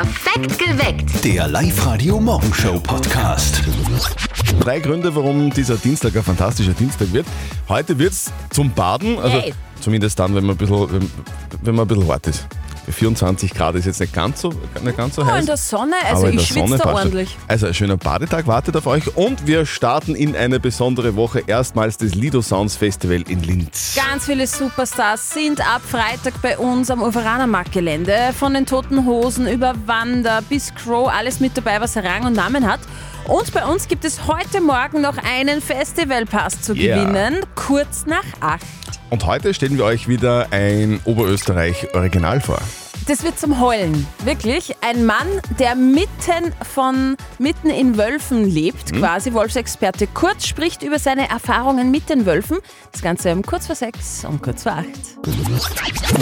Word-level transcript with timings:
Perfekt 0.00 0.58
geweckt. 0.58 1.24
Der 1.24 1.46
Live-Radio-Morgenshow-Podcast. 1.46 3.62
Drei 4.58 4.80
Gründe, 4.80 5.14
warum 5.14 5.50
dieser 5.50 5.76
Dienstag 5.76 6.16
ein 6.16 6.22
fantastischer 6.22 6.72
Dienstag 6.72 7.12
wird. 7.12 7.26
Heute 7.68 7.98
wird 7.98 8.14
es 8.14 8.32
zum 8.48 8.72
Baden, 8.72 9.18
also 9.18 9.36
Yay. 9.36 9.52
zumindest 9.78 10.18
dann, 10.18 10.34
wenn 10.34 10.46
man 10.46 10.54
ein 10.54 10.56
bisschen, 10.56 10.90
wenn, 10.90 11.10
wenn 11.60 11.74
man 11.74 11.84
ein 11.84 11.88
bisschen 11.88 12.08
hart 12.08 12.26
ist. 12.28 12.46
24 12.90 13.52
Grad 13.54 13.74
ist 13.76 13.86
jetzt 13.86 14.00
nicht 14.00 14.12
ganz 14.12 14.40
so, 14.40 14.52
nicht 14.82 14.96
ganz 14.96 15.14
so 15.16 15.22
Oh, 15.22 15.26
heiß. 15.26 15.40
in 15.40 15.46
der 15.46 15.56
Sonne, 15.56 15.94
also 16.08 16.26
ich 16.26 16.46
schwitze 16.46 16.78
da 16.78 16.92
ordentlich. 16.94 17.36
Also 17.48 17.66
ein 17.66 17.74
schöner 17.74 17.96
Badetag 17.96 18.46
wartet 18.46 18.76
auf 18.76 18.86
euch 18.86 19.16
und 19.16 19.46
wir 19.46 19.66
starten 19.66 20.14
in 20.14 20.34
eine 20.36 20.60
besondere 20.60 21.16
Woche. 21.16 21.42
Erstmals 21.46 21.96
das 21.96 22.14
Lido 22.14 22.42
Sounds 22.42 22.76
Festival 22.76 23.22
in 23.28 23.42
Linz. 23.42 23.94
Ganz 23.96 24.26
viele 24.26 24.46
Superstars 24.46 25.30
sind 25.30 25.60
ab 25.60 25.82
Freitag 25.86 26.40
bei 26.42 26.58
uns 26.58 26.90
am 26.90 27.02
Uferanermarktgelände. 27.02 28.14
Von 28.38 28.54
den 28.54 28.66
Toten 28.66 29.04
Hosen 29.06 29.46
über 29.46 29.74
Wander 29.86 30.42
bis 30.48 30.74
Crow, 30.74 31.08
alles 31.08 31.40
mit 31.40 31.56
dabei, 31.56 31.80
was 31.80 31.96
Rang 31.96 32.24
und 32.26 32.34
Namen 32.34 32.66
hat. 32.70 32.80
Und 33.26 33.52
bei 33.52 33.64
uns 33.66 33.86
gibt 33.86 34.04
es 34.04 34.26
heute 34.26 34.60
Morgen 34.60 35.02
noch 35.02 35.16
einen 35.18 35.60
Festivalpass 35.60 36.62
zu 36.62 36.74
Yeah. 36.74 37.04
gewinnen, 37.04 37.40
kurz 37.54 38.06
nach 38.06 38.24
acht. 38.40 38.64
Und 39.10 39.26
heute 39.26 39.52
stellen 39.54 39.76
wir 39.76 39.84
euch 39.84 40.06
wieder 40.06 40.46
ein 40.52 41.00
Oberösterreich 41.04 41.94
Original 41.94 42.40
vor. 42.40 42.60
Das 43.08 43.24
wird 43.24 43.40
zum 43.40 43.60
Heulen. 43.60 44.06
Wirklich. 44.24 44.76
Ein 44.82 45.04
Mann, 45.04 45.26
der 45.58 45.74
mitten 45.74 46.52
von, 46.62 47.16
mitten 47.40 47.70
in 47.70 47.96
Wölfen 47.96 48.44
lebt, 48.44 48.92
quasi 48.92 49.32
Wolfsexperte 49.32 50.06
Kurz, 50.06 50.46
spricht 50.46 50.84
über 50.84 51.00
seine 51.00 51.28
Erfahrungen 51.28 51.90
mit 51.90 52.08
den 52.08 52.24
Wölfen. 52.24 52.58
Das 52.92 53.02
Ganze 53.02 53.32
um 53.32 53.42
kurz 53.42 53.66
vor 53.66 53.74
sechs 53.74 54.24
und 54.24 54.42
kurz 54.42 54.62
vor 54.62 54.72
acht. 54.72 54.86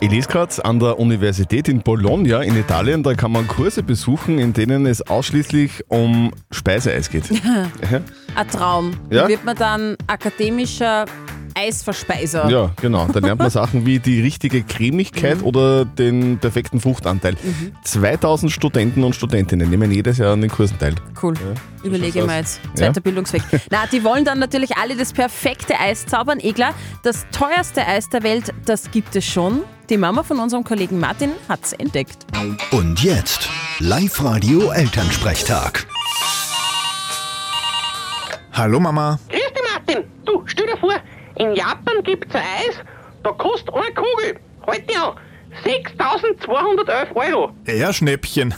Ich 0.00 0.10
lese 0.10 0.28
gerade 0.28 0.64
an 0.64 0.78
der 0.80 0.98
Universität 0.98 1.68
in 1.68 1.82
Bologna 1.82 2.40
in 2.40 2.56
Italien, 2.56 3.02
da 3.02 3.12
kann 3.12 3.32
man 3.32 3.46
Kurse 3.48 3.82
besuchen, 3.82 4.38
in 4.38 4.54
denen 4.54 4.86
es 4.86 5.02
ausschließlich 5.02 5.84
um 5.88 6.32
Speiseeis 6.50 7.10
geht. 7.10 7.24
Ja. 7.90 8.00
Ein 8.34 8.48
Traum. 8.48 8.90
Ja? 9.10 9.22
Da 9.22 9.28
wird 9.28 9.44
man 9.44 9.56
dann 9.56 9.96
akademischer 10.06 11.06
Eisverspeiser. 11.58 12.48
Ja, 12.48 12.70
genau. 12.80 13.06
Da 13.12 13.18
lernt 13.18 13.40
man 13.40 13.50
Sachen 13.50 13.84
wie 13.84 13.98
die 13.98 14.20
richtige 14.20 14.62
Cremigkeit 14.62 15.42
oder 15.42 15.84
den 15.84 16.38
perfekten 16.38 16.80
Fruchtanteil. 16.80 17.36
2000 17.82 18.52
Studenten 18.52 19.02
und 19.02 19.14
Studentinnen 19.16 19.68
nehmen 19.68 19.90
jedes 19.90 20.18
Jahr 20.18 20.34
an 20.34 20.40
den 20.40 20.50
Kursen 20.50 20.78
teil. 20.78 20.94
Cool. 21.20 21.34
Überlege 21.82 22.20
schaut's 22.20 22.26
mal 22.26 22.38
jetzt. 22.38 22.60
Zweiter 22.74 22.94
Ja. 22.96 23.00
Bildungsweg. 23.00 23.42
Na, 23.70 23.86
die 23.90 24.04
wollen 24.04 24.24
dann 24.24 24.38
natürlich 24.38 24.76
alle 24.76 24.96
das 24.96 25.12
perfekte 25.12 25.78
Eis 25.78 26.06
zaubern. 26.06 26.38
Eh 26.40 26.52
klar, 26.52 26.74
das 27.02 27.26
teuerste 27.32 27.86
Eis 27.86 28.08
der 28.08 28.22
Welt, 28.22 28.52
das 28.64 28.90
gibt 28.90 29.16
es 29.16 29.24
schon. 29.24 29.62
Die 29.90 29.96
Mama 29.96 30.22
von 30.22 30.38
unserem 30.38 30.64
Kollegen 30.64 31.00
Martin 31.00 31.30
hat's 31.48 31.72
entdeckt. 31.72 32.18
Und 32.70 33.02
jetzt 33.02 33.48
Live-Radio 33.80 34.70
Elternsprechtag. 34.70 35.86
Hallo 38.52 38.80
Mama. 38.80 39.18
Grüß 39.28 39.40
dich, 39.40 39.62
Martin. 39.72 40.04
Du, 40.24 40.42
stell 40.46 40.66
dir 40.66 40.76
vor, 40.76 40.94
in 41.38 41.54
Japan 41.54 42.02
gibt's 42.02 42.34
ein 42.34 42.42
Eis, 42.42 42.76
da 43.22 43.32
kostet 43.32 43.74
eine 43.74 43.94
Kugel, 43.94 44.38
halt 44.66 44.84
an, 44.96 45.14
6.211 45.64 47.16
Euro. 47.16 47.52
Ja, 47.66 47.92
Schnäppchen. 47.92 48.54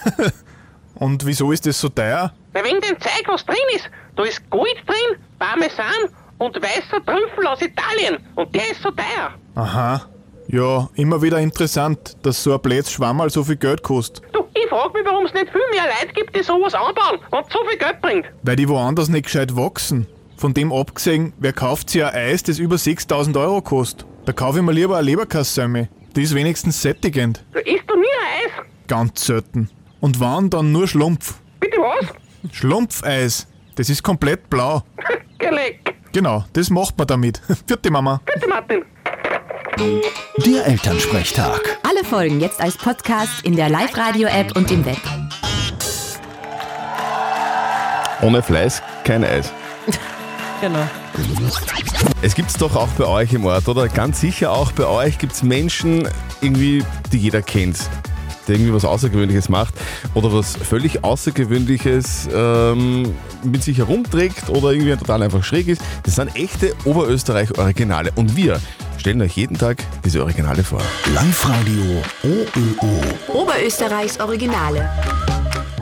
Und 0.94 1.24
wieso 1.24 1.50
ist 1.52 1.66
das 1.66 1.80
so 1.80 1.88
teuer? 1.88 2.32
Weil 2.52 2.64
wegen 2.64 2.80
dem 2.80 3.00
Zeug, 3.00 3.22
was 3.26 3.44
drin 3.46 3.56
ist, 3.74 3.88
da 4.16 4.24
ist 4.24 4.50
Gold 4.50 4.76
drin, 4.86 5.18
Parmesan 5.38 6.10
und 6.38 6.56
weißer 6.56 7.04
Trüffel 7.06 7.46
aus 7.46 7.62
Italien. 7.62 8.18
Und 8.34 8.54
der 8.54 8.70
ist 8.70 8.82
so 8.82 8.90
teuer. 8.90 9.30
Aha. 9.54 10.02
Ja, 10.48 10.88
immer 10.96 11.22
wieder 11.22 11.38
interessant, 11.38 12.16
dass 12.22 12.42
so 12.42 12.52
ein 12.52 12.60
Plätz 12.60 12.90
Schwammerl 12.90 13.30
so 13.30 13.44
viel 13.44 13.56
Geld 13.56 13.82
kostet. 13.82 14.24
Du, 14.34 14.44
ich 14.52 14.68
frag 14.68 14.92
mich, 14.92 15.04
warum 15.06 15.24
es 15.24 15.32
nicht 15.32 15.48
viel 15.50 15.62
mehr 15.70 15.84
Leute 15.84 16.12
gibt, 16.12 16.34
die 16.36 16.42
sowas 16.42 16.74
anbauen 16.74 17.20
und 17.30 17.50
so 17.52 17.60
viel 17.68 17.78
Geld 17.78 18.00
bringt. 18.02 18.26
Weil 18.42 18.56
die 18.56 18.68
woanders 18.68 19.08
nicht 19.08 19.24
gescheit 19.24 19.54
wachsen. 19.54 20.06
Von 20.40 20.54
dem 20.54 20.72
abgesehen, 20.72 21.34
wer 21.38 21.52
kauft 21.52 21.90
sich 21.90 22.02
ein 22.02 22.14
Eis, 22.14 22.42
das 22.42 22.58
über 22.58 22.78
6000 22.78 23.36
Euro 23.36 23.60
kostet? 23.60 24.06
Da 24.24 24.32
kaufe 24.32 24.60
ich 24.60 24.64
mir 24.64 24.72
lieber 24.72 24.96
eine 24.96 25.04
Leberkassemme. 25.04 25.90
Die 26.16 26.22
ist 26.22 26.34
wenigstens 26.34 26.80
sättigend. 26.80 27.44
Da 27.52 27.58
isst 27.58 27.84
du 27.86 27.94
nie 27.94 28.06
ein 28.06 28.46
Eis. 28.46 28.66
Ganz 28.86 29.26
selten. 29.26 29.68
Und 30.00 30.18
wann 30.18 30.48
dann 30.48 30.72
nur 30.72 30.88
Schlumpf. 30.88 31.34
Bitte 31.60 31.76
was? 31.76 32.06
Schlumpfeis. 32.56 33.48
Das 33.74 33.90
ist 33.90 34.02
komplett 34.02 34.48
blau. 34.48 34.82
Geleck. 35.38 35.94
Genau, 36.10 36.46
das 36.54 36.70
macht 36.70 36.96
man 36.96 37.06
damit. 37.06 37.42
Vierte 37.66 37.90
Mama. 37.90 38.22
Bitte, 38.24 38.48
Martin. 38.48 38.82
Der 40.46 40.66
Elternsprechtag. 40.66 41.78
Alle 41.86 42.02
Folgen 42.02 42.40
jetzt 42.40 42.62
als 42.62 42.78
Podcast 42.78 43.44
in 43.44 43.56
der 43.56 43.68
Live-Radio-App 43.68 44.56
und 44.56 44.70
im 44.70 44.86
Web. 44.86 44.96
Ohne 48.22 48.42
Fleiß 48.42 48.82
kein 49.04 49.22
Eis. 49.22 49.52
Genau. 50.60 50.86
Es 52.22 52.34
gibt's 52.34 52.54
doch 52.54 52.76
auch 52.76 52.88
bei 52.88 53.06
euch 53.06 53.32
im 53.32 53.46
Ort, 53.46 53.66
oder? 53.68 53.88
Ganz 53.88 54.20
sicher 54.20 54.52
auch 54.52 54.72
bei 54.72 54.86
euch 54.86 55.18
gibt's 55.18 55.42
Menschen, 55.42 56.06
irgendwie, 56.42 56.84
die 57.12 57.18
jeder 57.18 57.40
kennt. 57.40 57.78
Der 58.46 58.56
irgendwie 58.56 58.74
was 58.74 58.84
Außergewöhnliches 58.84 59.48
macht 59.48 59.74
oder 60.12 60.32
was 60.32 60.56
völlig 60.56 61.02
Außergewöhnliches 61.04 62.28
ähm, 62.34 63.14
mit 63.42 63.62
sich 63.62 63.78
herumträgt 63.78 64.50
oder 64.50 64.72
irgendwie 64.72 64.94
total 64.96 65.22
einfach 65.22 65.44
schräg 65.44 65.68
ist. 65.68 65.82
Das 66.02 66.16
sind 66.16 66.34
echte 66.36 66.74
Oberösterreich-Originale 66.84 68.10
und 68.16 68.36
wir 68.36 68.60
stellen 68.98 69.22
euch 69.22 69.36
jeden 69.36 69.56
Tag 69.56 69.82
diese 70.04 70.22
Originale 70.22 70.62
vor. 70.62 70.82
Live-Radio 71.14 72.02
OÖO. 72.22 73.42
Oberösterreichs 73.42 74.20
Originale. 74.20 74.90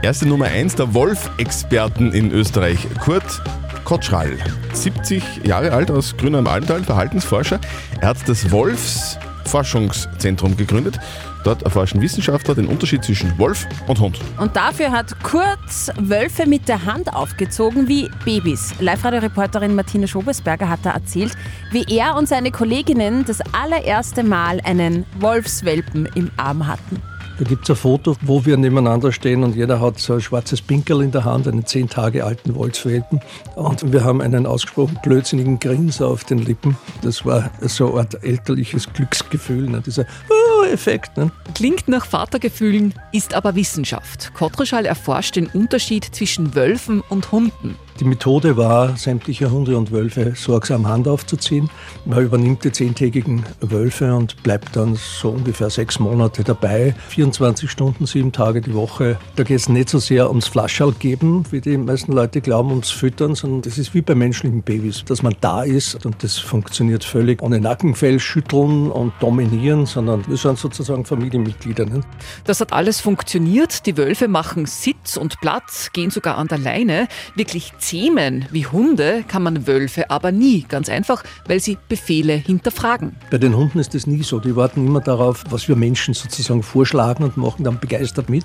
Erste 0.03 0.27
Nummer 0.27 0.47
1 0.47 0.77
der 0.77 0.95
Wolf-Experten 0.95 2.13
in 2.13 2.31
Österreich, 2.31 2.87
Kurt 3.05 3.43
Kotschrall. 3.89 4.37
70 4.75 5.47
Jahre 5.47 5.73
alt 5.73 5.91
aus 5.91 6.15
Grüner 6.19 6.41
im 6.41 6.47
Almtal, 6.47 6.85
Verhaltensforscher. 6.85 7.59
Er 8.03 8.09
hat 8.09 8.29
das 8.29 8.51
Wolfsforschungszentrum 8.51 10.59
gegründet. 10.59 10.99
Dort 11.43 11.63
erforschen 11.63 12.03
Wissenschaftler 12.03 12.55
den 12.55 12.67
Unterschied 12.67 13.03
zwischen 13.03 13.39
Wolf 13.39 13.67
und 13.87 13.99
Hund. 13.99 14.21
Und 14.37 14.55
dafür 14.55 14.91
hat 14.91 15.19
Kurz 15.23 15.91
Wölfe 15.99 16.47
mit 16.47 16.69
der 16.69 16.85
Hand 16.85 17.15
aufgezogen 17.15 17.89
wie 17.89 18.11
Babys. 18.27 18.75
Live-Radio-Reporterin 18.79 19.75
Martina 19.75 20.07
Schobesberger 20.07 20.69
hat 20.69 20.81
da 20.83 20.91
erzählt, 20.91 21.33
wie 21.71 21.87
er 21.89 22.15
und 22.15 22.29
seine 22.29 22.51
Kolleginnen 22.51 23.25
das 23.25 23.41
allererste 23.55 24.23
Mal 24.23 24.61
einen 24.65 25.07
Wolfswelpen 25.19 26.11
im 26.15 26.31
Arm 26.37 26.67
hatten. 26.67 27.01
Da 27.39 27.45
gibt 27.45 27.65
es 27.65 27.71
ein 27.71 27.77
Foto, 27.77 28.17
wo 28.23 28.45
wir 28.45 28.57
nebeneinander 28.57 29.13
stehen 29.13 29.45
und 29.45 29.55
jeder 29.55 29.81
hat 29.81 30.01
so 30.01 30.15
ein 30.15 30.21
schwarzes 30.21 30.61
Pinkerl 30.61 31.03
in 31.03 31.13
der 31.13 31.25
Hand, 31.25 31.47
einen 31.47 31.65
zehn 31.65 31.89
Tage 31.89 32.25
alten 32.25 32.57
Wolfswelpen. 32.57 33.21
Und 33.55 33.93
wir 33.93 34.03
haben 34.03 34.21
einen 34.21 34.45
ausgesprochen 34.45 34.99
blödsinnigen 35.05 35.61
Grinser 35.61 36.09
auf 36.09 36.25
den 36.25 36.39
Lippen. 36.39 36.77
Das 37.03 37.25
war 37.25 37.53
so 37.61 37.97
Art 37.97 38.25
elterliches 38.25 38.93
Glücksgefühl, 38.93 39.71
ne? 39.71 39.81
dieser 39.81 40.05
oh, 40.31 40.65
Effekt. 40.65 41.17
Ne? 41.17 41.31
Klingt 41.55 41.87
nach 41.87 42.07
Vatergefühlen, 42.07 42.93
ist 43.13 43.35
aber 43.35 43.55
Wissenschaft. 43.55 44.35
Kotrischall 44.35 44.85
erforscht 44.85 45.37
den 45.37 45.47
Unterschied 45.47 46.05
zwischen 46.05 46.57
Wölfen 46.57 47.03
und 47.09 47.31
Hunden. 47.31 47.77
Die 48.01 48.05
Methode 48.05 48.57
war, 48.57 48.97
sämtliche 48.97 49.51
Hunde 49.51 49.77
und 49.77 49.91
Wölfe 49.91 50.35
sorgsam 50.37 50.87
Hand 50.87 51.09
aufzuziehen. 51.09 51.69
Man 52.05 52.23
übernimmt 52.23 52.63
die 52.63 52.71
zehntägigen 52.71 53.45
Wölfe 53.61 54.15
und 54.15 54.41
bleibt 54.45 54.77
dann 54.77 54.95
so 54.95 55.31
ungefähr 55.31 55.69
sechs 55.69 55.99
Monate 55.99 56.45
dabei. 56.45 56.95
24 57.09 57.69
Stunden, 57.69 58.07
sieben 58.07 58.31
Tage 58.31 58.61
die 58.61 58.73
Woche. 58.73 59.19
Da 59.35 59.43
geht 59.43 59.57
es 59.57 59.69
nicht 59.69 59.89
so 59.89 59.99
sehr 59.99 60.29
ums 60.29 60.47
Flaschall 60.47 60.93
geben, 60.93 61.43
wie 61.51 61.61
die 61.61 61.77
meisten 61.77 62.13
Leute 62.13 62.41
glauben, 62.41 62.71
ums 62.71 62.91
Füttern, 62.91 63.35
sondern 63.35 63.63
das 63.63 63.79
ist 63.79 63.93
wie 63.95 64.01
bei 64.03 64.15
menschlichen 64.15 64.63
Babys, 64.63 65.05
dass 65.05 65.25
man 65.25 65.35
da 65.41 65.65
ist 65.65 66.07
und 66.07 66.23
das 66.23 66.39
funktioniert 66.39 67.03
völlig 67.03 67.43
ohne 67.43 67.59
Nackenfell 67.59 68.21
schütteln 68.21 68.93
und 68.93 69.13
dominieren, 69.19 69.87
sondern 69.87 70.25
wir 70.29 70.37
sind 70.37 70.57
sozusagen 70.57 71.05
Familienmitglieder. 71.05 71.85
Ne? 71.85 72.03
Das 72.45 72.61
hat 72.61 72.73
alles 72.73 73.01
funktioniert. 73.01 73.87
Die 73.87 73.97
Wölfe 73.97 74.29
machen 74.29 74.67
Sitz 74.67 75.17
und 75.17 75.41
Platz, 75.41 75.91
gehen 75.93 76.11
sogar 76.11 76.39
an 76.39 76.47
der 76.47 76.59
Leine. 76.59 77.09
Wirklich 77.35 77.73
zähmen 77.89 78.45
wie 78.51 78.67
Hunde 78.67 79.25
kann 79.27 79.43
man 79.43 79.67
Wölfe 79.67 80.11
aber 80.11 80.31
nie. 80.31 80.67
Ganz 80.69 80.91
einfach, 80.91 81.25
weil 81.47 81.59
sie 81.59 81.79
Befehle 81.89 82.35
hinterfragen. 82.35 83.17
Bei 83.31 83.39
den 83.39 83.57
Hunden 83.57 83.79
ist 83.79 83.95
das 83.95 84.07
nie 84.07 84.23
so. 84.23 84.41
Die 84.41 84.55
warten 84.57 84.87
immer 84.87 85.01
darauf, 85.01 85.45
was 85.49 85.69
wir 85.69 85.77
Menschen 85.77 86.13
sozusagen 86.13 86.63
vorschlagen 86.63 87.25
und 87.25 87.39
machen 87.39 87.65
dann 87.65 87.79
begeistert 87.81 88.29
mit. 88.29 88.45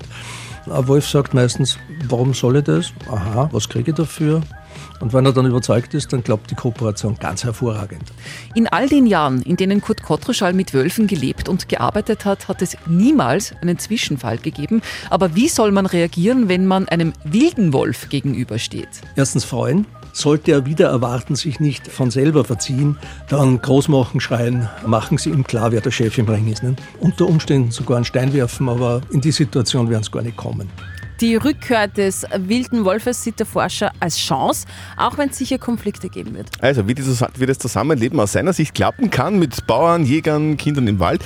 Ein 0.72 0.88
Wolf 0.88 1.10
sagt 1.10 1.34
meistens, 1.34 1.78
warum 2.08 2.34
soll 2.34 2.58
ich 2.58 2.64
das? 2.64 2.94
Aha, 3.10 3.50
was 3.52 3.68
kriege 3.68 3.92
ich 3.92 3.98
dafür? 3.98 4.42
Und 5.00 5.14
wenn 5.14 5.26
er 5.26 5.34
dann 5.34 5.46
überzeugt 5.46 5.94
ist, 5.94 6.14
dann 6.14 6.24
klappt 6.24 6.52
die 6.52 6.56
Kooperation 6.56 7.18
ganz 7.20 7.44
hervorragend. 7.44 8.04
In 8.56 8.68
all 8.68 8.88
den 8.88 9.06
Jahren, 9.06 9.42
in 9.42 9.56
denen 9.56 9.82
Kurt 9.82 10.04
Kotrischall 10.04 10.54
mit 10.54 10.74
Wölfen 10.74 11.08
gelebt 11.08 11.50
und 11.50 11.70
gearbeitet 11.70 12.26
hat, 12.26 12.48
hat 12.48 12.62
es 12.62 12.78
niemals 12.88 13.54
einen 13.62 13.80
Zwischenfall 13.80 14.38
gegeben. 14.38 14.82
Aber 15.10 15.36
wie 15.36 15.50
soll 15.50 15.72
man 15.72 15.86
reagieren, 15.86 16.50
wenn 16.50 16.66
man 16.66 16.88
einem 16.88 17.14
wilden 17.24 17.74
Wolf 17.74 18.10
gegenübersteht? 18.10 18.90
Erstens 19.16 19.44
freuen, 19.44 19.86
Sollte 20.16 20.52
er 20.52 20.68
wieder 20.68 20.90
erwarten, 20.90 21.36
sich 21.36 21.60
nicht 21.60 21.88
von 21.88 22.12
selber 22.12 22.46
verziehen, 22.46 23.00
dann 23.30 23.60
groß 23.60 23.88
machen, 23.88 24.22
schreien, 24.22 24.70
machen 24.86 25.18
sie 25.18 25.32
ihm 25.32 25.44
klar, 25.44 25.72
wer 25.72 25.82
der 25.82 25.90
Chef 25.90 26.20
im 26.20 26.30
Ring 26.30 26.48
ist. 26.48 26.62
Ne? 26.62 26.76
Unter 27.00 27.26
Umständen 27.26 27.72
sogar 27.72 27.98
einen 27.98 28.06
Stein 28.06 28.32
werfen, 28.32 28.70
aber 28.70 29.02
in 29.10 29.22
die 29.22 29.32
Situation 29.32 29.90
werden 29.90 30.04
sie 30.04 30.12
gar 30.12 30.22
nicht 30.22 30.38
kommen. 30.38 30.70
Die 31.24 31.38
Rückkehr 31.38 31.88
des 31.88 32.26
wilden 32.36 32.84
Wolfes 32.84 33.24
sieht 33.24 33.40
der 33.40 33.46
Forscher 33.46 33.94
als 34.02 34.18
Chance, 34.18 34.68
auch 34.98 35.18
wenn 35.18 35.30
es 35.30 35.38
sicher 35.38 35.58
Konflikte 35.58 36.10
geben 36.10 36.36
wird. 36.36 36.48
Also, 36.60 36.86
wie, 36.86 36.94
dieses, 36.94 37.24
wie 37.38 37.46
das 37.46 37.60
Zusammenleben 37.60 38.20
aus 38.20 38.34
seiner 38.34 38.52
Sicht 38.52 38.76
klappen 38.76 39.10
kann 39.10 39.40
mit 39.40 39.66
Bauern, 39.66 40.04
Jägern, 40.04 40.58
Kindern 40.58 40.86
im 40.86 41.00
Wald, 41.00 41.24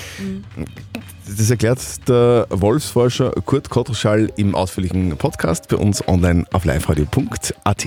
das 1.27 1.49
erklärt 1.49 1.79
der 2.07 2.45
Wolfsforscher 2.51 3.31
Kurt 3.43 3.71
Kottruschall 3.71 4.31
im 4.37 4.53
ausführlichen 4.53 5.17
Podcast 5.17 5.67
bei 5.67 5.77
uns 5.77 6.07
online 6.07 6.45
auf 6.53 6.63
liveradio.at. 6.63 7.85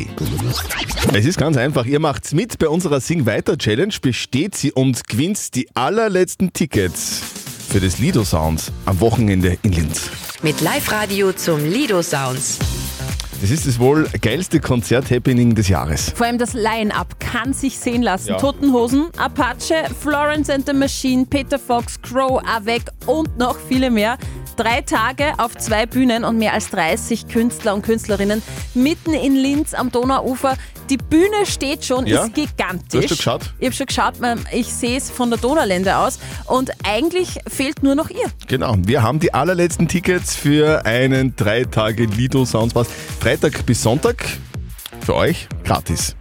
Es 1.14 1.24
ist 1.24 1.38
ganz 1.38 1.56
einfach, 1.56 1.86
ihr 1.86 2.00
macht 2.00 2.34
mit 2.34 2.58
bei 2.58 2.66
unserer 2.66 2.98
Sing 2.98 3.24
Weiter 3.24 3.56
Challenge, 3.56 3.94
besteht 4.02 4.56
sie 4.56 4.72
und 4.72 5.06
gewinnt 5.06 5.54
die 5.54 5.68
allerletzten 5.76 6.52
Tickets 6.52 7.22
für 7.70 7.78
das 7.78 7.98
Lido 8.00 8.24
Sound 8.24 8.72
am 8.84 8.98
Wochenende 8.98 9.56
in 9.62 9.70
Linz. 9.70 10.10
Mit 10.42 10.60
Live-Radio 10.60 11.32
zum 11.32 11.64
Lido 11.64 12.02
Sounds. 12.02 12.58
Das 13.40 13.52
ist 13.52 13.64
das 13.64 13.78
wohl 13.78 14.08
geilste 14.20 14.58
Konzert-Happening 14.58 15.54
des 15.54 15.68
Jahres. 15.68 16.10
Vor 16.16 16.26
allem 16.26 16.38
das 16.38 16.52
Line-Up 16.52 17.20
kann 17.20 17.52
sich 17.52 17.78
sehen 17.78 18.02
lassen. 18.02 18.30
Ja. 18.30 18.38
Toten 18.38 18.72
Hosen, 18.72 19.06
Apache, 19.16 19.84
Florence 20.00 20.50
and 20.50 20.66
the 20.66 20.72
Machine, 20.72 21.26
Peter 21.26 21.60
Fox, 21.60 22.02
Crow, 22.02 22.42
Avec 22.44 22.82
und 23.06 23.38
noch 23.38 23.56
viele 23.68 23.90
mehr. 23.90 24.18
Drei 24.56 24.80
Tage 24.80 25.32
auf 25.38 25.56
zwei 25.56 25.86
Bühnen 25.86 26.24
und 26.24 26.38
mehr 26.38 26.52
als 26.52 26.70
30 26.70 27.28
Künstler 27.28 27.74
und 27.74 27.82
Künstlerinnen 27.82 28.42
mitten 28.74 29.14
in 29.14 29.36
Linz 29.36 29.74
am 29.74 29.92
Donauufer. 29.92 30.56
Die 30.90 30.96
Bühne 30.96 31.46
steht 31.46 31.84
schon, 31.84 32.04
Ja? 32.06 32.24
ist 32.24 32.34
gigantisch. 32.34 32.88
Du 32.90 32.98
hast 32.98 33.08
schon 33.08 33.16
geschaut? 33.16 33.54
Ich 33.60 33.66
habe 33.66 33.76
schon 33.76 33.86
geschaut, 33.86 34.14
ich 34.52 34.66
sehe 34.66 34.98
es 34.98 35.08
von 35.08 35.30
der 35.30 35.38
Donaulände 35.38 35.96
aus 35.96 36.18
und 36.46 36.70
eigentlich 36.84 37.38
fehlt 37.46 37.84
nur 37.84 37.94
noch 37.94 38.10
ihr. 38.10 38.26
Genau, 38.48 38.74
wir 38.78 39.02
haben 39.02 39.20
die 39.20 39.32
allerletzten 39.32 39.86
Tickets 39.86 40.34
für 40.34 40.84
einen 40.84 41.36
drei 41.36 41.62
Tage 41.64 42.06
Lido 42.06 42.44
Soundspaß. 42.44 42.88
Freitag 43.20 43.64
bis 43.66 43.82
Sonntag 43.82 44.26
für 45.00 45.14
euch 45.14 45.48
gratis. 45.64 46.16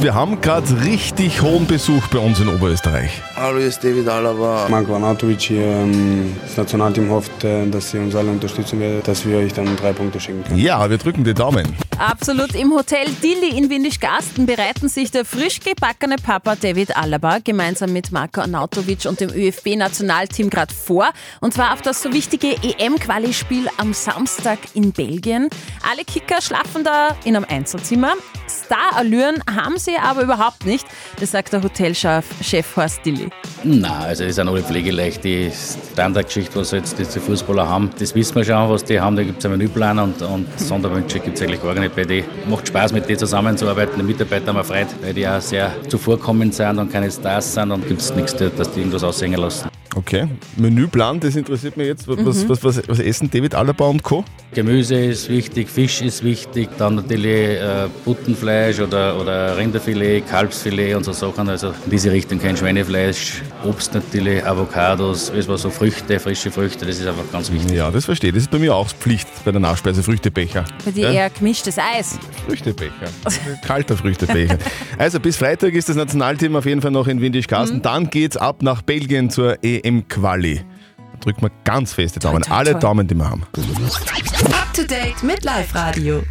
Wir 0.00 0.14
haben 0.14 0.40
gerade 0.40 0.84
richtig 0.84 1.42
hohen 1.42 1.66
Besuch 1.66 2.06
bei 2.08 2.18
uns 2.18 2.38
in 2.38 2.48
Oberösterreich. 2.48 3.10
Hallo, 3.42 3.58
hier 3.58 3.66
ist 3.66 3.82
David 3.82 4.06
Alaba. 4.08 4.68
Marco 4.68 4.94
Arnautovic 4.94 5.40
hier. 5.40 5.62
ähm, 5.64 6.36
Das 6.42 6.56
Nationalteam 6.58 7.10
hofft, 7.10 7.42
äh, 7.42 7.66
dass 7.66 7.90
Sie 7.90 7.98
uns 7.98 8.14
alle 8.14 8.30
unterstützen 8.30 8.78
werden, 8.78 9.02
dass 9.04 9.26
wir 9.26 9.38
euch 9.38 9.52
dann 9.52 9.74
drei 9.76 9.92
Punkte 9.92 10.20
schicken 10.20 10.44
können. 10.44 10.60
Ja, 10.60 10.88
wir 10.88 10.96
drücken 10.96 11.24
die 11.24 11.34
Daumen. 11.34 11.66
Absolut. 11.98 12.54
Im 12.54 12.72
Hotel 12.72 13.08
Dilly 13.20 13.58
in 13.58 13.68
Windischgarsten 13.68 14.46
bereiten 14.46 14.88
sich 14.88 15.10
der 15.10 15.24
frisch 15.24 15.58
gebackene 15.58 16.18
Papa 16.22 16.54
David 16.54 16.96
Alaba 16.96 17.40
gemeinsam 17.40 17.92
mit 17.92 18.12
Marco 18.12 18.42
Arnautovic 18.42 19.06
und 19.06 19.18
dem 19.18 19.30
ÖFB-Nationalteam 19.30 20.48
gerade 20.48 20.72
vor. 20.72 21.10
Und 21.40 21.52
zwar 21.52 21.72
auf 21.72 21.82
das 21.82 22.00
so 22.00 22.12
wichtige 22.12 22.54
EM-Quali-Spiel 22.62 23.66
am 23.76 23.92
Samstag 23.92 24.58
in 24.74 24.92
Belgien. 24.92 25.48
Alle 25.90 26.04
Kicker 26.04 26.40
schlafen 26.40 26.84
da 26.84 27.16
in 27.24 27.34
einem 27.34 27.46
Einzelzimmer. 27.48 28.12
Star-Allüren 28.48 29.42
haben 29.52 29.78
sie 29.78 29.96
aber 29.96 30.22
überhaupt 30.22 30.64
nicht. 30.64 30.86
Das 31.18 31.32
sagt 31.32 31.52
der 31.52 31.64
Hotelchef 31.64 32.24
Chef 32.40 32.76
Horst 32.76 33.04
Dilly. 33.04 33.31
Nein, 33.64 33.84
also 33.84 34.24
die 34.24 34.32
sind 34.32 34.48
alle 34.48 34.60
pflegeleicht. 34.60 35.22
Die 35.22 35.50
Standardgeschichte, 35.92 36.58
was 36.58 36.72
jetzt 36.72 36.98
diese 36.98 37.20
Fußballer 37.20 37.68
haben, 37.68 37.90
das 37.96 38.12
wissen 38.14 38.34
wir 38.34 38.44
schon, 38.44 38.68
was 38.68 38.84
die 38.84 39.00
haben. 39.00 39.14
Da 39.14 39.22
gibt 39.22 39.38
es 39.38 39.44
einen 39.44 39.58
Menüplan 39.58 39.98
und, 40.00 40.20
und 40.22 40.58
Sonderwünsche 40.58 41.20
gibt 41.20 41.36
es 41.36 41.42
eigentlich 41.42 41.62
gar 41.62 41.74
nicht 41.74 41.94
bei 41.94 42.04
denen. 42.04 42.26
Macht 42.48 42.66
Spaß, 42.68 42.92
mit 42.92 43.08
denen 43.08 43.20
zusammenzuarbeiten. 43.20 43.94
Die 43.98 44.02
Mitarbeiter 44.02 44.48
haben 44.48 44.56
wir 44.56 44.64
Freude, 44.64 44.88
weil 45.00 45.14
die 45.14 45.28
auch 45.28 45.40
sehr 45.40 45.70
zuvorkommend 45.88 46.54
sind 46.54 46.78
und 46.78 46.90
keine 46.90 47.10
Stars 47.10 47.54
sind 47.54 47.70
und 47.70 47.86
gibt 47.86 48.00
es 48.00 48.12
nichts, 48.14 48.34
dass 48.34 48.72
die 48.72 48.80
irgendwas 48.80 49.04
aushängen 49.04 49.40
lassen. 49.40 49.71
Okay, 49.94 50.26
Menüplan, 50.56 51.20
das 51.20 51.36
interessiert 51.36 51.76
mich 51.76 51.86
jetzt. 51.86 52.08
Was, 52.08 52.16
was, 52.24 52.48
was, 52.48 52.64
was, 52.64 52.88
was 52.88 52.98
essen 52.98 53.30
David 53.30 53.54
Alaba 53.54 53.86
und 53.86 54.02
Co.? 54.02 54.24
Gemüse 54.54 54.96
ist 54.96 55.28
wichtig, 55.28 55.68
Fisch 55.68 56.00
ist 56.00 56.24
wichtig, 56.24 56.68
dann 56.78 56.94
natürlich 56.96 57.58
äh, 57.58 57.88
Buttenfleisch 58.04 58.80
oder, 58.80 59.18
oder 59.20 59.56
Rinderfilet, 59.56 60.22
Kalbsfilet 60.28 60.94
und 60.94 61.04
so 61.04 61.12
Sachen. 61.12 61.48
Also 61.48 61.68
in 61.68 61.90
diese 61.90 62.10
Richtung 62.10 62.38
kein 62.38 62.56
Schweinefleisch, 62.56 63.42
Obst 63.64 63.92
natürlich, 63.94 64.44
Avocados, 64.46 65.30
alles 65.30 65.48
was 65.48 65.62
so 65.62 65.70
Früchte, 65.70 66.18
frische 66.18 66.50
Früchte, 66.50 66.86
das 66.86 66.98
ist 66.98 67.06
einfach 67.06 67.30
ganz 67.30 67.50
wichtig. 67.52 67.76
Ja, 67.76 67.90
das 67.90 68.06
verstehe 68.06 68.28
ich. 68.30 68.34
Das 68.34 68.44
ist 68.44 68.50
bei 68.50 68.58
mir 68.58 68.74
auch 68.74 68.88
Pflicht 68.88 69.28
bei 69.44 69.52
der 69.52 69.60
Nachspeise, 69.60 70.02
Früchtebecher. 70.02 70.64
Bei 70.84 70.90
dir 70.90 71.04
Ja? 71.04 71.12
eher 71.12 71.30
gemischtes 71.30 71.76
Eis. 71.78 72.18
Früchtebecher. 72.46 72.92
Kalter 73.66 73.96
Früchtebecher. 73.96 74.58
Also 74.98 75.20
bis 75.20 75.36
Freitag 75.36 75.74
ist 75.74 75.88
das 75.88 75.96
Nationalteam 75.96 76.56
auf 76.56 76.64
jeden 76.66 76.80
Fall 76.82 76.90
noch 76.92 77.08
in 77.08 77.20
Windischgarsten. 77.20 77.78
Mhm. 77.78 77.82
Dann 77.82 78.10
geht's 78.10 78.36
ab 78.38 78.62
nach 78.62 78.80
Belgien 78.82 79.28
zur 79.30 79.58
EM-Quali. 79.62 79.81
Da 79.82 81.18
drücken 81.20 81.42
wir 81.42 81.50
ganz 81.64 81.92
feste 81.94 82.20
Daumen. 82.20 82.42
toi, 82.42 82.54
Alle 82.54 82.72
toi. 82.72 82.80
Daumen, 82.80 83.06
die 83.06 83.14
wir 83.14 83.28
haben. 83.28 83.42
Up 83.52 84.72
to 84.74 84.82
date 84.82 85.22
mit 85.22 85.44
Live-Radio. 85.44 86.22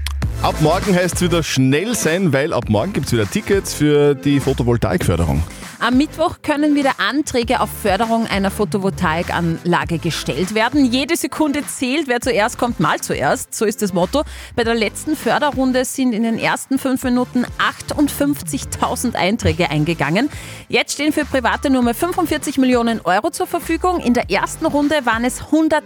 Ab 0.41 0.55
morgen 0.61 0.95
heißt 0.95 1.15
es 1.15 1.21
wieder 1.21 1.43
schnell 1.43 1.95
sein, 1.95 2.33
weil 2.33 2.51
ab 2.53 2.67
morgen 2.67 2.93
gibt 2.93 3.05
es 3.07 3.13
wieder 3.13 3.29
Tickets 3.29 3.73
für 3.73 4.15
die 4.15 4.39
Photovoltaikförderung. 4.39 5.43
Am 5.83 5.97
Mittwoch 5.97 6.43
können 6.43 6.75
wieder 6.75 6.99
Anträge 6.99 7.59
auf 7.59 7.71
Förderung 7.81 8.27
einer 8.27 8.51
Photovoltaikanlage 8.51 9.97
gestellt 9.97 10.53
werden. 10.53 10.85
Jede 10.85 11.17
Sekunde 11.17 11.65
zählt, 11.65 12.07
wer 12.07 12.21
zuerst 12.21 12.59
kommt, 12.59 12.79
mal 12.79 13.01
zuerst. 13.01 13.55
So 13.55 13.65
ist 13.65 13.81
das 13.81 13.91
Motto. 13.91 14.21
Bei 14.55 14.63
der 14.63 14.75
letzten 14.75 15.15
Förderrunde 15.15 15.83
sind 15.83 16.13
in 16.13 16.21
den 16.21 16.37
ersten 16.37 16.77
fünf 16.77 17.03
Minuten 17.03 17.47
58.000 17.79 19.15
Einträge 19.15 19.71
eingegangen. 19.71 20.29
Jetzt 20.69 20.93
stehen 20.93 21.13
für 21.13 21.25
Private 21.25 21.71
nur 21.71 21.81
mehr 21.81 21.95
45 21.95 22.59
Millionen 22.59 23.01
Euro 23.01 23.31
zur 23.31 23.47
Verfügung. 23.47 24.01
In 24.01 24.13
der 24.13 24.29
ersten 24.29 24.67
Runde 24.67 25.03
waren 25.07 25.25
es 25.25 25.41
108 25.45 25.81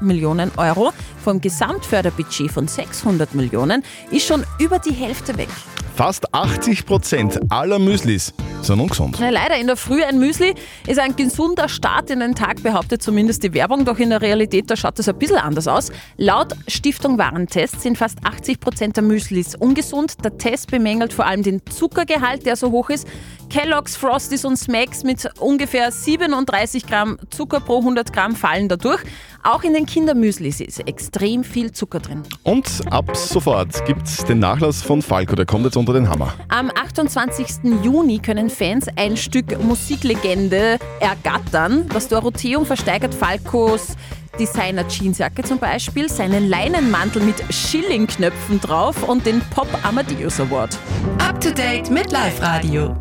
Millionen 0.00 0.52
Euro. 0.56 0.94
Vom 1.22 1.42
Gesamtförderbudget 1.42 2.50
von 2.50 2.66
600 2.66 3.34
Millionen 3.34 3.84
ist 4.10 4.26
schon 4.26 4.46
über 4.58 4.78
die 4.78 4.94
Hälfte 4.94 5.36
weg. 5.36 5.50
Fast 5.98 6.32
80 6.32 6.86
Prozent 6.86 7.40
aller 7.50 7.80
Müslis 7.80 8.32
sind 8.62 8.78
ungesund. 8.78 9.16
Na, 9.18 9.30
leider, 9.30 9.56
in 9.56 9.66
der 9.66 9.76
Früh 9.76 10.04
ein 10.04 10.20
Müsli 10.20 10.54
ist 10.86 11.00
ein 11.00 11.16
gesunder 11.16 11.68
Start 11.68 12.08
in 12.10 12.20
den 12.20 12.36
Tag, 12.36 12.62
behauptet 12.62 13.02
zumindest 13.02 13.42
die 13.42 13.52
Werbung. 13.52 13.84
Doch 13.84 13.98
in 13.98 14.10
der 14.10 14.22
Realität, 14.22 14.70
da 14.70 14.76
schaut 14.76 14.96
das 15.00 15.08
ein 15.08 15.18
bisschen 15.18 15.38
anders 15.38 15.66
aus. 15.66 15.90
Laut 16.16 16.54
Stiftung 16.68 17.18
Warentest 17.18 17.80
sind 17.80 17.98
fast 17.98 18.18
80 18.24 18.60
Prozent 18.60 18.96
der 18.96 19.02
Müslis 19.02 19.56
ungesund. 19.56 20.24
Der 20.24 20.38
Test 20.38 20.70
bemängelt 20.70 21.12
vor 21.12 21.26
allem 21.26 21.42
den 21.42 21.66
Zuckergehalt, 21.66 22.46
der 22.46 22.54
so 22.54 22.70
hoch 22.70 22.90
ist. 22.90 23.08
Kellogg's, 23.48 23.96
Frosties 23.96 24.44
und 24.44 24.56
Smacks 24.56 25.04
mit 25.04 25.28
ungefähr 25.40 25.90
37 25.90 26.86
Gramm 26.86 27.18
Zucker 27.30 27.60
pro 27.60 27.78
100 27.78 28.12
Gramm 28.12 28.36
fallen 28.36 28.68
dadurch. 28.68 29.00
Auch 29.42 29.62
in 29.62 29.72
den 29.72 29.86
Kindermüslis 29.86 30.60
ist 30.60 30.86
extrem 30.86 31.44
viel 31.44 31.72
Zucker 31.72 32.00
drin. 32.00 32.22
Und 32.42 32.66
ab 32.90 33.16
sofort 33.16 33.84
gibt 33.86 34.06
es 34.06 34.24
den 34.24 34.40
Nachlass 34.40 34.82
von 34.82 35.00
Falco, 35.00 35.34
der 35.36 35.46
kommt 35.46 35.64
jetzt 35.64 35.76
unter 35.76 35.92
den 35.92 36.08
Hammer. 36.08 36.34
Am 36.48 36.70
28. 36.70 37.72
Juni 37.82 38.18
können 38.18 38.50
Fans 38.50 38.86
ein 38.96 39.16
Stück 39.16 39.62
Musiklegende 39.62 40.78
ergattern. 41.00 41.86
Das 41.92 42.08
Dorotheum 42.08 42.66
versteigert 42.66 43.14
Falcos 43.14 43.96
Designer 44.38 44.84
Jeansjacke 44.88 45.42
zum 45.42 45.58
Beispiel, 45.58 46.08
seinen 46.08 46.48
Leinenmantel 46.48 47.22
mit 47.22 47.42
Schillingknöpfen 47.52 48.60
drauf 48.60 49.02
und 49.08 49.26
den 49.26 49.40
Pop 49.50 49.68
Amadeus 49.82 50.40
Award. 50.40 50.78
Up 51.18 51.40
to 51.40 51.50
date 51.50 51.90
mit 51.90 52.12
Live-Radio. 52.12 52.96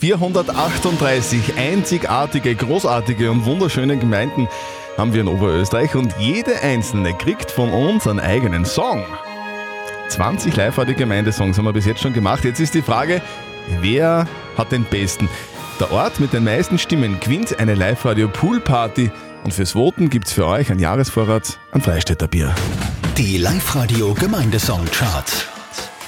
438 0.00 1.56
einzigartige, 1.56 2.54
großartige 2.54 3.30
und 3.30 3.44
wunderschöne 3.44 3.96
Gemeinden 3.96 4.48
haben 4.96 5.12
wir 5.12 5.20
in 5.20 5.28
Oberösterreich 5.28 5.94
und 5.94 6.14
jede 6.18 6.60
einzelne 6.60 7.14
kriegt 7.14 7.50
von 7.50 7.70
uns 7.70 8.06
einen 8.06 8.20
eigenen 8.20 8.64
Song. 8.64 9.04
20 10.08 10.56
live 10.56 10.76
Gemeindesongs 10.96 11.58
haben 11.58 11.64
wir 11.64 11.72
bis 11.72 11.86
jetzt 11.86 12.00
schon 12.00 12.12
gemacht. 12.12 12.44
Jetzt 12.44 12.60
ist 12.60 12.74
die 12.74 12.82
Frage, 12.82 13.20
wer 13.80 14.26
hat 14.56 14.72
den 14.72 14.84
besten? 14.84 15.28
Der 15.80 15.92
Ort 15.92 16.18
mit 16.18 16.32
den 16.32 16.42
meisten 16.44 16.78
Stimmen 16.78 17.20
gewinnt 17.20 17.58
eine 17.60 17.74
Live-Radio-Pool-Party 17.74 19.10
und 19.44 19.54
fürs 19.54 19.72
Voten 19.72 20.10
gibt's 20.10 20.32
für 20.32 20.46
euch 20.46 20.70
einen 20.70 20.80
Jahresvorrat 20.80 21.58
an 21.72 21.80
Freistädter 21.80 22.28
Bier. 22.28 22.54
Die 23.16 23.38
Live-Radio 23.38 24.14
Gemeindesong-Charts. 24.14 25.46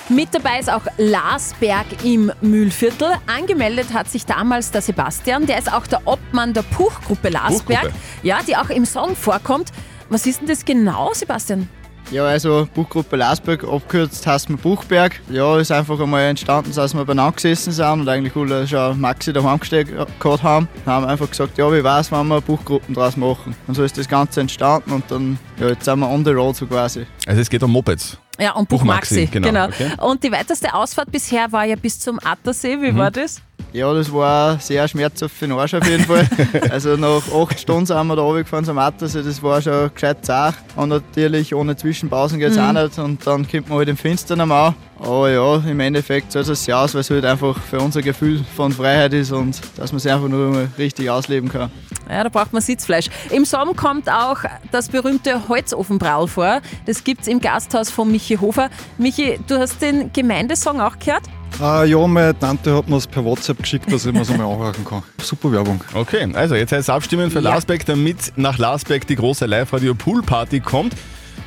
Mit 0.08 0.34
dabei 0.34 0.58
ist 0.58 0.70
auch 0.70 0.82
Larsberg 0.98 1.86
im 2.04 2.32
Mühlviertel. 2.40 3.12
Angemeldet 3.26 3.92
hat 3.94 4.10
sich 4.10 4.26
damals 4.26 4.72
der 4.72 4.82
Sebastian, 4.82 5.46
der 5.46 5.58
ist 5.58 5.72
auch 5.72 5.86
der 5.86 6.00
Obmann 6.04 6.52
der 6.52 6.62
Puchgruppe 6.62 7.28
Larsberg, 7.28 7.82
Puchgruppe. 7.82 7.98
ja, 8.24 8.40
die 8.46 8.56
auch 8.56 8.70
im 8.70 8.84
Song 8.84 9.14
vorkommt. 9.14 9.70
Was 10.08 10.26
ist 10.26 10.40
denn 10.40 10.48
das 10.48 10.64
genau, 10.64 11.12
Sebastian? 11.14 11.68
Ja, 12.10 12.24
also 12.24 12.66
Buchgruppe 12.74 13.14
Lasberg, 13.14 13.62
abgekürzt 13.62 14.26
heißt 14.26 14.50
man 14.50 14.58
Buchberg. 14.58 15.20
Ja, 15.30 15.58
ist 15.60 15.70
einfach 15.70 16.00
einmal 16.00 16.22
entstanden, 16.24 16.76
als 16.76 16.92
wir 16.92 17.04
beieinander 17.04 17.36
gesessen 17.36 17.72
sind 17.72 18.00
und 18.00 18.08
eigentlich 18.08 18.34
alle 18.34 18.66
schon 18.66 19.00
Maxi 19.00 19.32
daheim 19.32 19.60
gesteckt 19.60 19.92
gehabt 20.18 20.42
haben. 20.42 20.66
Dann 20.84 20.94
haben 20.94 21.04
wir 21.04 21.08
einfach 21.08 21.30
gesagt, 21.30 21.56
ja, 21.56 21.72
wie 21.72 21.84
weiß, 21.84 22.10
wenn 22.10 22.26
wir 22.26 22.40
Buchgruppen 22.40 22.96
draus 22.96 23.16
machen. 23.16 23.54
Und 23.68 23.74
so 23.74 23.84
ist 23.84 23.96
das 23.96 24.08
Ganze 24.08 24.40
entstanden 24.40 24.90
und 24.90 25.04
dann, 25.08 25.38
ja, 25.60 25.68
jetzt 25.68 25.84
sind 25.84 26.00
wir 26.00 26.08
on 26.08 26.24
the 26.24 26.32
road 26.32 26.56
so 26.56 26.66
quasi. 26.66 27.06
Also 27.26 27.40
es 27.42 27.48
geht 27.48 27.62
um 27.62 27.70
Mopeds. 27.70 28.18
Ja, 28.40 28.52
und 28.54 28.68
Buch 28.68 28.78
Buchmaxi. 28.80 29.20
Maxi, 29.20 29.26
genau, 29.40 29.66
okay. 29.66 29.90
Und 29.98 30.24
die 30.24 30.32
weiteste 30.32 30.72
Ausfahrt 30.74 31.12
bisher 31.12 31.52
war 31.52 31.64
ja 31.64 31.76
bis 31.76 32.00
zum 32.00 32.18
Attersee. 32.24 32.76
Wie 32.80 32.90
Mhm. 32.90 32.98
war 32.98 33.10
das? 33.10 33.40
Ja, 33.72 33.94
das 33.94 34.12
war 34.12 34.58
sehr 34.58 34.88
schmerzhaft 34.88 35.32
für 35.36 35.46
den 35.46 35.56
Arsch 35.56 35.74
auf 35.74 35.86
jeden 35.86 36.04
Fall. 36.04 36.28
also 36.70 36.96
nach 36.96 37.22
acht 37.32 37.60
Stunden 37.60 37.86
sind 37.86 38.06
wir 38.08 38.16
da 38.16 38.22
runtergefahren 38.22 38.64
zum 38.64 38.78
Attersee, 38.78 39.22
das 39.22 39.40
war 39.44 39.62
schon 39.62 39.94
gescheit 39.94 40.24
zart. 40.26 40.56
Und 40.74 40.88
natürlich 40.88 41.54
ohne 41.54 41.76
Zwischenpausen 41.76 42.40
geht 42.40 42.50
es 42.50 42.56
Mhm. 42.56 42.62
auch 42.76 42.82
nicht. 42.82 42.98
Und 42.98 43.24
dann 43.26 43.48
kommt 43.48 43.68
man 43.68 43.78
halt 43.78 43.88
im 43.88 43.96
Finstern 43.96 44.40
am 44.40 44.50
Au. 44.50 44.74
Aber 44.98 45.30
ja, 45.30 45.56
im 45.56 45.78
Endeffekt 45.80 46.32
zahlt 46.32 46.48
es 46.48 46.64
sich 46.64 46.74
aus, 46.74 46.94
weil 46.94 47.02
es 47.02 47.10
halt 47.10 47.24
einfach 47.24 47.56
für 47.58 47.78
unser 47.80 48.02
Gefühl 48.02 48.44
von 48.56 48.72
Freiheit 48.72 49.12
ist 49.14 49.30
und 49.30 49.58
dass 49.76 49.92
man 49.92 49.98
es 49.98 50.06
einfach 50.06 50.28
nur 50.28 50.50
mal 50.50 50.68
richtig 50.76 51.08
ausleben 51.08 51.48
kann. 51.48 51.70
Ja, 52.10 52.24
da 52.24 52.28
braucht 52.28 52.52
man 52.52 52.60
Sitzfleisch. 52.60 53.06
Im 53.30 53.44
Sommer 53.44 53.72
kommt 53.74 54.10
auch 54.10 54.38
das 54.72 54.88
berühmte 54.88 55.48
Holzofenbraul 55.48 56.26
vor. 56.26 56.60
Das 56.86 57.04
gibt 57.04 57.20
es 57.22 57.28
im 57.28 57.40
Gasthaus 57.40 57.88
von 57.88 58.10
Michi 58.10 58.34
Hofer. 58.36 58.68
Michi, 58.98 59.38
du 59.46 59.58
hast 59.58 59.80
den 59.80 60.12
Gemeindesong 60.12 60.80
auch 60.80 60.98
gehört? 60.98 61.22
Ah, 61.60 61.84
ja, 61.84 62.06
meine 62.06 62.38
Tante 62.38 62.74
hat 62.74 62.88
mir 62.88 62.96
es 62.96 63.06
per 63.06 63.22
WhatsApp 63.24 63.58
geschickt, 63.58 63.92
dass 63.92 64.06
ich 64.06 64.12
mir 64.14 64.22
es 64.22 64.30
einmal 64.30 64.50
anhören 64.50 64.82
kann. 64.84 65.02
Super 65.22 65.52
Werbung. 65.52 65.84
Okay, 65.92 66.26
also 66.32 66.54
jetzt 66.54 66.72
heißt 66.72 66.82
es 66.82 66.88
abstimmen 66.88 67.30
für 67.30 67.40
Ja. 67.40 67.50
Lasberg, 67.50 67.84
damit 67.84 68.32
nach 68.36 68.56
Lasberg 68.56 69.06
die 69.06 69.16
große 69.16 69.44
Live-Radio-Pool-Party 69.44 70.60
kommt. 70.60 70.94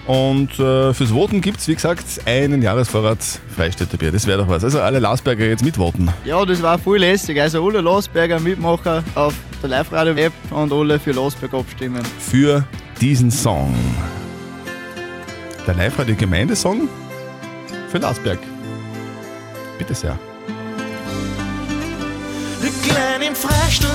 Und 0.05 0.59
äh, 0.59 0.93
fürs 0.93 1.11
Voten 1.11 1.41
gibt 1.41 1.59
es, 1.59 1.67
wie 1.67 1.73
gesagt, 1.75 2.03
einen 2.25 2.61
Jahresvorrat 2.61 3.19
Freistädter 3.55 3.97
Bier. 3.97 4.11
Das 4.11 4.27
wäre 4.27 4.39
doch 4.39 4.49
was. 4.49 4.63
Also 4.63 4.81
alle 4.81 4.99
Lasberger 4.99 5.45
jetzt 5.45 5.63
mitvoten. 5.63 6.11
Ja, 6.25 6.45
das 6.45 6.61
war 6.61 6.77
voll 6.77 6.99
lässig. 6.99 7.39
Also 7.41 7.65
alle 7.65 7.79
Losberger 7.81 8.39
Mitmacher 8.39 9.03
auf 9.15 9.33
der 9.63 9.69
Live-Radio-App 9.69 10.33
und 10.51 10.71
alle 10.73 10.99
für 10.99 11.11
Losberg 11.13 11.53
abstimmen. 11.53 12.03
Für 12.19 12.65
diesen 13.01 13.31
Song. 13.31 13.73
Der 15.65 15.73
Live-Radio-Gemeindesong 15.73 16.89
für 17.89 17.99
Klein 22.83 23.21
im 23.21 23.35
Freistaat 23.35 23.92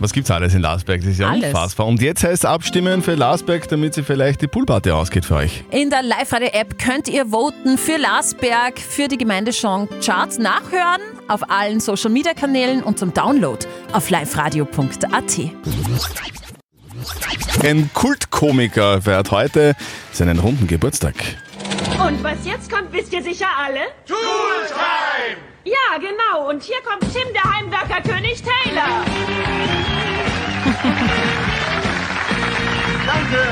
Was 0.00 0.14
gibt's 0.14 0.30
alles 0.30 0.54
in 0.54 0.62
Lasberg? 0.62 1.02
Das 1.02 1.10
ist 1.10 1.20
ja 1.20 1.28
Alles. 1.28 1.44
unfassbar. 1.50 1.86
Und 1.86 2.00
jetzt 2.00 2.24
heißt 2.24 2.46
abstimmen 2.46 3.02
für 3.02 3.14
Lasberg, 3.16 3.68
damit 3.68 3.92
sie 3.92 4.02
vielleicht 4.02 4.40
die 4.40 4.46
Poolparty 4.46 4.90
ausgeht 4.90 5.26
für 5.26 5.36
euch. 5.36 5.62
In 5.70 5.90
der 5.90 6.02
Live-Radio-App 6.02 6.78
könnt 6.78 7.06
ihr 7.06 7.26
voten 7.26 7.76
für 7.76 7.98
Lasberg, 7.98 8.78
für 8.78 9.08
die 9.08 9.18
Gemeindesong-Charts 9.18 10.38
nachhören 10.38 11.02
auf 11.28 11.50
allen 11.50 11.80
Social-Media-Kanälen 11.80 12.82
und 12.82 12.98
zum 12.98 13.12
Download 13.12 13.66
auf 13.92 14.08
liveradio.at. 14.08 15.38
Ein 17.62 17.90
Kultkomiker 17.92 19.02
feiert 19.02 19.30
heute 19.30 19.74
seinen 20.12 20.38
runden 20.38 20.66
Geburtstag. 20.66 21.14
Und 22.06 22.24
was 22.24 22.38
jetzt 22.44 22.72
kommt, 22.72 22.90
wisst 22.90 23.12
ihr 23.12 23.22
sicher 23.22 23.48
alle? 23.54 23.80
Tooltime! 24.06 25.49
Ja, 25.64 25.98
genau. 25.98 26.48
Und 26.48 26.62
hier 26.62 26.80
kommt 26.82 27.02
Tim, 27.12 27.32
der 27.32 27.44
Heimwerker-König 27.44 28.42
Taylor. 28.42 29.04
Danke. 33.06 33.46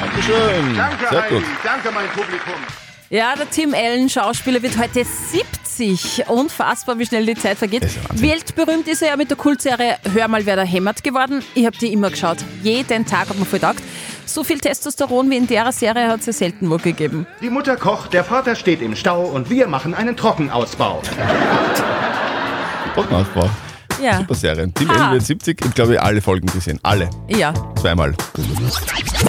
Dankeschön. 0.00 0.76
Danke, 0.76 1.06
Sehr 1.10 1.22
Heidi. 1.22 1.34
gut. 1.36 1.44
Danke, 1.62 1.90
mein 1.92 2.08
Publikum. 2.08 2.87
Ja, 3.10 3.34
der 3.36 3.48
Tim 3.48 3.72
Allen, 3.72 4.10
Schauspieler, 4.10 4.62
wird 4.62 4.76
heute 4.76 5.02
70. 5.02 6.28
Unfassbar, 6.28 6.98
wie 6.98 7.06
schnell 7.06 7.24
die 7.24 7.36
Zeit 7.36 7.56
vergeht. 7.56 7.86
Weltberühmt 8.12 8.86
ist 8.86 9.00
er 9.00 9.08
ja 9.08 9.16
mit 9.16 9.30
der 9.30 9.38
Kultserie 9.38 9.96
Hör 10.12 10.28
mal, 10.28 10.44
wer 10.44 10.56
da 10.56 10.62
hämmert 10.62 11.02
geworden. 11.02 11.42
Ich 11.54 11.64
habe 11.64 11.74
die 11.78 11.90
immer 11.90 12.10
geschaut. 12.10 12.36
Jeden 12.62 13.06
Tag 13.06 13.30
hat 13.30 13.38
man 13.38 13.46
voll 13.46 13.60
taugt. 13.60 13.82
So 14.26 14.44
viel 14.44 14.58
Testosteron 14.58 15.30
wie 15.30 15.38
in 15.38 15.46
der 15.46 15.72
Serie 15.72 16.08
hat 16.08 16.20
es 16.20 16.26
ja 16.26 16.32
selten 16.34 16.68
wo 16.68 16.76
gegeben. 16.76 17.26
Die 17.40 17.48
Mutter 17.48 17.76
kocht, 17.76 18.12
der 18.12 18.24
Vater 18.24 18.54
steht 18.54 18.82
im 18.82 18.94
Stau 18.94 19.22
und 19.24 19.48
wir 19.48 19.68
machen 19.68 19.94
einen 19.94 20.14
Trockenausbau. 20.14 21.00
Trockenausbau. 22.94 23.48
Ja. 24.02 24.18
Super 24.18 24.34
Serie. 24.34 24.70
Team 24.74 24.90
Ha. 24.90 25.06
L 25.06 25.12
wird 25.14 25.24
70, 25.24 25.64
ich 25.64 25.74
glaube 25.74 26.02
alle 26.02 26.20
Folgen 26.20 26.46
gesehen. 26.48 26.78
Alle. 26.82 27.08
Ja. 27.28 27.54
Zweimal. 27.80 28.14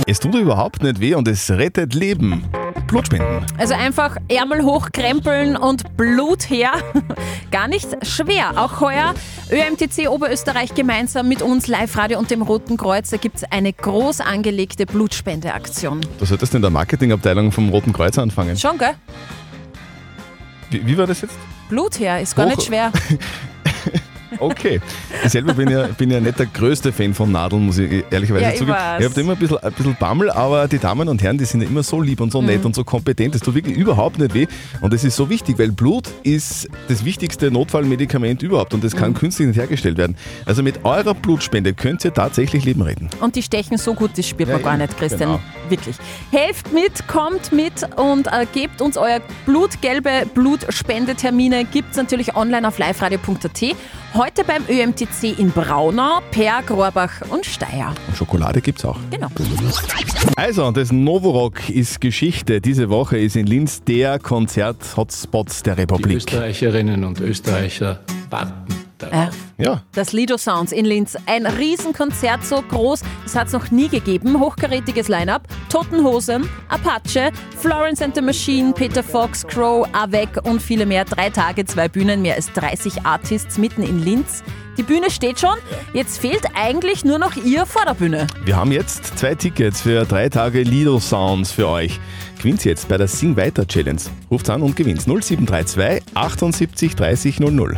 Es 0.06 0.20
tut 0.20 0.36
überhaupt 0.36 0.84
nicht 0.84 1.00
weh 1.00 1.16
und 1.16 1.30
es 1.30 1.50
rettet 1.50 1.94
Leben. 1.94 2.44
Blutspenden. 2.90 3.46
Also 3.58 3.76
einfach 3.76 4.18
Ärmel 4.28 4.64
hochkrempeln 4.64 5.56
und 5.56 5.96
Blut 5.96 6.50
her. 6.50 6.72
Gar 7.52 7.68
nicht 7.68 7.88
schwer. 8.06 8.54
Auch 8.58 8.82
heuer 8.82 9.14
ÖMTC 9.52 10.10
Oberösterreich 10.10 10.74
gemeinsam 10.76 11.28
mit 11.30 11.42
uns 11.42 11.68
Live-Radio 11.68 12.18
und 12.20 12.32
dem 12.32 12.42
Roten 12.42 12.78
Kreuz. 12.78 13.10
Da 13.12 13.18
gibt 13.18 13.38
es 13.38 13.44
eine 13.52 13.72
groß 13.74 14.22
angelegte 14.22 14.86
Blutspendeaktion. 14.86 16.02
Du 16.20 16.26
solltest 16.26 16.54
in 16.56 16.62
der 16.62 16.72
Marketingabteilung 16.72 17.52
vom 17.52 17.70
Roten 17.70 17.94
Kreuz 17.94 18.18
anfangen. 18.18 18.58
Schon, 18.58 18.78
gell? 18.78 18.94
Wie, 20.72 20.86
wie 20.86 20.98
war 20.98 21.08
das 21.08 21.22
jetzt? 21.22 21.36
Blut 21.70 22.00
her, 22.00 22.20
ist 22.20 22.36
gar 22.36 22.46
Hoch- 22.48 22.56
nicht 22.56 22.64
schwer. 22.68 22.92
Okay. 24.40 24.80
Ich 25.26 25.32
selber 25.32 25.54
bin 25.54 25.70
ja, 25.70 25.88
bin 25.88 26.10
ja 26.12 26.20
nicht 26.20 26.40
der 26.40 26.46
größte 26.48 26.92
Fan 26.94 27.14
von 27.14 27.32
Nadeln, 27.32 27.66
muss 27.66 27.78
ich 27.78 28.04
ehrlicherweise 28.10 28.44
Ja, 28.46 28.52
ich 28.52 28.58
zugeben. 28.58 28.78
weiß. 28.78 29.02
Ich 29.04 29.10
habe 29.10 29.22
immer 29.22 29.34
ein 29.34 29.38
bisschen, 29.40 29.58
ein 29.58 29.72
bisschen 29.74 29.98
Bammel, 30.00 30.30
aber 30.32 30.68
die 30.68 30.80
Damen 30.80 31.08
und 31.10 31.22
Herren, 31.22 31.38
die 31.38 31.46
sind 31.46 31.62
ja 31.62 31.68
immer 31.68 31.84
so 31.84 32.02
lieb 32.02 32.22
und 32.22 32.32
so 32.32 32.42
nett 32.42 32.60
Mhm. 32.62 32.68
und 32.68 32.76
so 32.76 32.84
kompetent. 32.84 33.36
Das 33.36 33.42
tut 33.42 33.56
wirklich 33.56 33.76
überhaupt 33.78 34.18
nicht 34.20 34.34
weh. 34.34 34.48
Und 34.82 34.94
das 34.94 35.04
ist 35.04 35.16
so 35.16 35.30
wichtig, 35.30 35.60
weil 35.60 35.72
Blut 35.72 36.08
ist 36.24 36.68
das 36.88 37.04
wichtigste 37.06 37.52
Notfallmedikament 37.52 38.42
überhaupt 38.44 38.74
und 38.74 38.84
das 38.84 38.96
kann 38.96 39.12
Mhm. 39.12 39.16
künstlich 39.16 39.48
nicht 39.48 39.58
hergestellt 39.58 39.98
werden. 39.98 40.16
Also 40.46 40.64
mit 40.64 40.86
eurer 40.86 41.14
Blutspende 41.14 41.74
könnt 41.74 42.04
ihr 42.06 42.14
tatsächlich 42.14 42.64
Leben 42.66 42.82
retten. 42.82 43.10
Und 43.22 43.36
die 43.36 43.44
stechen 43.44 43.78
so 43.78 43.94
gut, 43.94 44.12
das 44.18 44.28
spürt 44.28 44.50
man 44.50 44.60
Ja, 44.60 44.64
gar 44.64 44.74
eben. 44.76 44.82
nicht, 44.84 44.98
Christian. 44.98 45.20
Genau. 45.32 45.40
Wirklich. 45.70 45.96
Helft 46.32 46.74
mit, 46.74 47.08
kommt 47.08 47.52
mit 47.52 47.74
und 47.98 48.28
äh, 48.28 48.46
gebt 48.54 48.82
uns 48.82 48.98
euer 48.98 49.20
blutgelbe 49.46 50.26
Blutspendetermine. 50.34 51.66
Gibt 51.66 51.92
es 51.92 51.98
natürlich 51.98 52.36
online 52.36 52.68
auf 52.68 52.78
liveradio.at. 52.80 53.76
Heute 54.16 54.29
beim 54.46 54.64
ÖMTC 54.70 55.38
in 55.38 55.52
Braunau, 55.52 56.22
Perg, 56.32 56.72
Rohrbach 56.72 57.22
und 57.30 57.46
Steyr. 57.46 57.94
Und 58.08 58.18
Schokolade 58.18 58.62
gibt's 58.62 58.86
auch. 58.86 58.98
Genau. 59.12 59.28
Also, 60.36 60.72
das 60.72 60.92
Novorock 60.92 61.70
ist 61.70 62.02
Geschichte. 62.02 62.62
Diese 62.62 62.90
Woche 62.90 63.18
ist 63.18 63.36
in 63.36 63.46
Linz 63.48 63.84
der 63.84 64.20
Konzert-Hotspot 64.20 65.66
der 65.66 65.76
Die 65.76 65.82
Republik. 65.82 66.18
Österreicherinnen 66.18 67.04
und 67.04 67.20
Österreicher 67.20 68.00
warten 68.30 68.74
darauf. 68.98 69.14
Ja. 69.14 69.49
Ja. 69.60 69.84
Das 69.94 70.14
Lido 70.14 70.38
Sounds 70.38 70.72
in 70.72 70.86
Linz. 70.86 71.18
Ein 71.26 71.46
Riesenkonzert 71.46 72.46
so 72.46 72.62
groß, 72.62 73.02
das 73.24 73.36
hat 73.36 73.48
es 73.48 73.54
noch 73.54 73.72
nie 73.72 73.90
gegeben. 73.90 74.40
Hochkarätiges 74.40 75.10
Line-Up. 75.10 75.48
Toten 75.70 76.04
Hosen, 76.04 76.50
Apache, 76.70 77.32
Florence 77.60 78.02
and 78.02 78.16
the 78.16 78.22
Machine, 78.22 78.74
Peter 78.74 79.04
Fox, 79.04 79.46
Crow, 79.46 79.86
Avec 79.92 80.30
und 80.44 80.62
viele 80.62 80.86
mehr. 80.86 81.04
Drei 81.04 81.30
Tage, 81.30 81.66
zwei 81.66 81.90
Bühnen, 81.90 82.22
mehr 82.22 82.36
als 82.36 82.52
30 82.54 83.06
Artists 83.06 83.58
mitten 83.58 83.84
in 83.84 84.00
Linz. 84.00 84.44
Die 84.78 84.84
Bühne 84.84 85.12
steht 85.12 85.42
schon. 85.42 85.58
Jetzt 85.94 86.20
fehlt 86.20 86.44
eigentlich 86.56 87.04
nur 87.04 87.20
noch 87.20 87.36
ihr 87.36 87.66
vor 87.66 87.84
der 87.86 87.96
Bühne. 87.96 88.28
Wir 88.46 88.56
haben 88.56 88.72
jetzt 88.72 89.20
zwei 89.20 89.36
Tickets 89.36 89.82
für 89.82 90.06
drei 90.06 90.30
Tage 90.30 90.64
Lido 90.64 91.02
Sounds 91.02 91.52
für 91.52 91.68
euch. 91.68 92.00
Gewinnt 92.38 92.64
jetzt 92.64 92.88
bei 92.88 92.96
der 92.96 93.10
Sing 93.10 93.36
Weiter 93.36 93.68
Challenge. 93.68 94.00
Ruft 94.32 94.50
an 94.50 94.62
und 94.62 94.78
gewinnt 94.78 95.02
0732 95.02 96.02
78 96.16 96.96
30 96.96 97.40
00. 97.42 97.76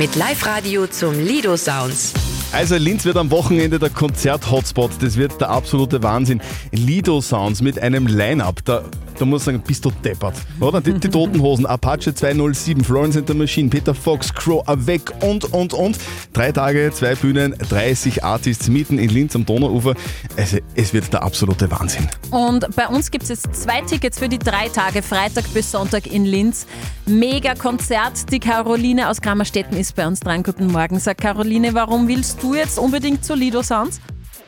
Mit 0.00 0.16
Live-Radio 0.16 0.86
zum 0.86 1.12
Lido 1.12 1.58
Sounds. 1.58 2.14
Also 2.52 2.76
Linz 2.76 3.04
wird 3.04 3.18
am 3.18 3.30
Wochenende 3.30 3.78
der 3.78 3.90
Konzert-Hotspot. 3.90 4.92
Das 5.02 5.18
wird 5.18 5.38
der 5.42 5.50
absolute 5.50 6.02
Wahnsinn. 6.02 6.40
Lido 6.72 7.20
Sounds 7.20 7.60
mit 7.60 7.78
einem 7.78 8.06
Line-Up. 8.06 8.64
Da, 8.64 8.82
da 9.20 9.26
muss 9.26 9.42
ich 9.42 9.46
sagen, 9.46 9.62
bist 9.66 9.84
du 9.84 9.90
deppert. 9.90 10.34
Oder? 10.60 10.80
Die, 10.80 10.94
die 10.94 11.08
Toten 11.08 11.40
Hosen, 11.42 11.66
Apache 11.66 12.14
207, 12.14 12.82
Florence 12.82 13.16
and 13.16 13.28
the 13.28 13.34
Machine, 13.34 13.68
Peter 13.68 13.94
Fox, 13.94 14.32
Crow, 14.32 14.66
Avec 14.66 15.12
und, 15.22 15.52
und, 15.52 15.74
und. 15.74 15.98
Drei 16.32 16.52
Tage, 16.52 16.90
zwei 16.92 17.14
Bühnen, 17.14 17.54
30 17.68 18.24
Artists 18.24 18.68
mitten 18.68 18.98
in 18.98 19.10
Linz 19.10 19.36
am 19.36 19.44
Donauufer. 19.44 19.94
Also 20.36 20.58
es 20.74 20.94
wird 20.94 21.12
der 21.12 21.22
absolute 21.22 21.70
Wahnsinn. 21.70 22.08
Und 22.30 22.74
bei 22.74 22.88
uns 22.88 23.10
gibt 23.10 23.24
es 23.24 23.28
jetzt 23.30 23.54
zwei 23.54 23.82
Tickets 23.82 24.18
für 24.18 24.28
die 24.28 24.38
drei 24.38 24.68
Tage, 24.68 25.02
Freitag 25.02 25.52
bis 25.52 25.70
Sonntag 25.70 26.06
in 26.06 26.24
Linz. 26.24 26.66
Mega 27.06 27.54
Konzert. 27.54 28.30
Die 28.32 28.40
Caroline 28.40 29.08
aus 29.08 29.20
Grammerstetten 29.20 29.76
ist 29.76 29.96
bei 29.96 30.06
uns 30.06 30.20
dran. 30.20 30.42
Guten 30.42 30.68
Morgen. 30.68 30.98
Sag 30.98 31.18
Caroline, 31.18 31.74
warum 31.74 32.08
willst 32.08 32.42
du 32.42 32.54
jetzt 32.54 32.78
unbedingt 32.78 33.24
zu 33.24 33.34
Lido 33.34 33.62
Sounds? 33.62 34.00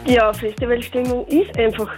Ja, 0.06 0.32
Festivalstimmung 0.32 1.26
ist 1.28 1.56
einfach, 1.56 1.88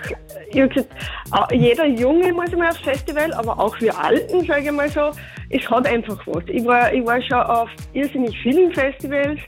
ich 0.55 0.63
hab 0.63 0.71
gesagt, 0.71 1.53
jeder 1.53 1.87
Junge 1.87 2.33
muss 2.33 2.51
mal 2.53 2.69
aufs 2.69 2.81
Festival, 2.81 3.33
aber 3.35 3.59
auch 3.59 3.79
wir 3.81 3.99
Alten, 3.99 4.45
sage 4.47 4.67
ich 4.67 4.73
mal 4.73 4.89
so, 4.89 5.11
es 5.51 5.71
hat 5.71 5.87
einfach 5.87 6.19
was. 6.27 6.45
Ich 6.49 6.65
war, 6.65 6.93
ich 6.93 7.05
war 7.05 7.21
schon 7.23 7.39
auf 7.39 7.69
irrsinnig 7.93 8.37
vielen 8.43 8.73
Festivals 8.73 9.39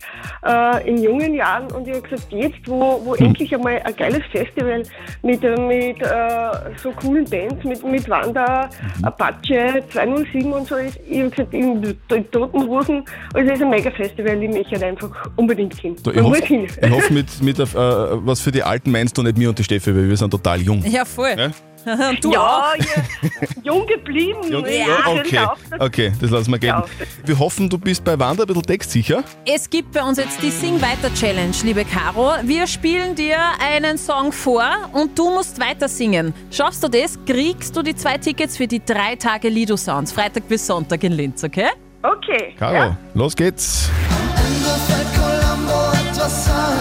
äh, 0.44 0.88
in 0.88 1.02
jungen 1.02 1.34
Jahren 1.34 1.70
und 1.72 1.86
ich 1.88 1.94
habe 1.94 2.08
gesagt, 2.08 2.32
jetzt, 2.32 2.58
wo, 2.66 3.00
wo 3.04 3.14
endlich 3.14 3.54
einmal 3.54 3.80
ein 3.82 3.96
geiles 3.96 4.22
Festival 4.30 4.82
mit, 5.22 5.42
äh, 5.42 5.60
mit 5.60 6.00
äh, 6.02 6.76
so 6.76 6.90
coolen 6.92 7.24
Bands, 7.24 7.64
mit, 7.64 7.84
mit 7.84 8.08
Wanda, 8.08 8.68
Apache, 9.02 9.82
207 9.90 10.52
und 10.52 10.66
so 10.66 10.76
ist, 10.76 10.98
ich 11.08 11.20
habe 11.20 11.30
gesagt, 11.30 11.54
in, 11.54 11.96
in 12.10 12.30
Toten 12.30 12.68
Hosen, 12.68 13.04
also 13.34 13.48
es 13.48 13.56
ist 13.56 13.62
ein 13.62 13.70
Mega-Festival, 13.70 14.42
ich 14.42 14.50
möchte 14.50 14.72
halt 14.72 14.84
einfach 14.84 15.10
unbedingt 15.36 15.74
hin. 15.74 15.96
Du, 16.02 16.10
ich, 16.10 16.20
hoffe, 16.20 16.44
hin. 16.44 16.66
ich 16.80 16.90
hoffe, 16.90 17.12
mit, 17.12 17.42
mit 17.42 17.58
äh, 17.58 17.64
was 17.74 18.40
für 18.40 18.52
die 18.52 18.62
Alten 18.62 18.90
meinst 18.90 19.16
du 19.18 19.22
nicht 19.22 19.38
mir 19.38 19.48
und 19.48 19.58
die 19.58 19.64
Steffi, 19.64 19.94
weil 19.94 20.08
wir 20.08 20.16
sind 20.16 20.30
total 20.30 20.60
jung. 20.60 20.82
Ja, 20.86 20.95
voll. 21.04 21.34
Ja? 21.36 21.50
Und 22.08 22.24
du 22.24 22.32
ja, 22.32 22.40
auch. 22.40 22.74
ja, 22.76 22.84
jung 23.62 23.86
geblieben. 23.86 24.40
Jung- 24.50 24.66
ja, 24.66 25.06
okay. 25.06 25.46
okay, 25.78 26.12
das 26.20 26.30
lassen 26.30 26.50
wir 26.50 26.58
gelten. 26.58 26.82
Wir 27.24 27.38
hoffen, 27.38 27.68
du 27.70 27.78
bist 27.78 28.02
bei 28.02 28.18
Wanda 28.18 28.42
ein 28.42 28.46
bisschen 28.48 28.62
textsicher. 28.64 29.22
Es 29.44 29.70
gibt 29.70 29.92
bei 29.92 30.02
uns 30.02 30.18
jetzt 30.18 30.42
die 30.42 30.50
Sing 30.50 30.82
Weiter 30.82 31.14
Challenge, 31.14 31.54
liebe 31.62 31.84
Caro. 31.84 32.32
Wir 32.42 32.66
spielen 32.66 33.14
dir 33.14 33.38
einen 33.60 33.98
Song 33.98 34.32
vor 34.32 34.64
und 34.94 35.16
du 35.16 35.30
musst 35.30 35.60
weiter 35.60 35.86
singen. 35.88 36.34
Schaffst 36.50 36.82
du 36.82 36.88
das, 36.88 37.18
kriegst 37.24 37.76
du 37.76 37.82
die 37.82 37.94
zwei 37.94 38.18
Tickets 38.18 38.56
für 38.56 38.66
die 38.66 38.84
drei 38.84 39.14
Tage 39.14 39.48
Lido 39.48 39.76
Sounds, 39.76 40.10
Freitag 40.10 40.48
bis 40.48 40.66
Sonntag 40.66 41.04
in 41.04 41.12
Linz, 41.12 41.44
okay? 41.44 41.68
Okay. 42.02 42.54
Caro, 42.58 42.96
los 43.14 43.36
geht's. 43.36 43.90
Colombo 45.14 45.92
etwas 46.10 46.48
an. 46.50 46.75